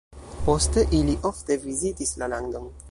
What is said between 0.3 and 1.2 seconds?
Poste ili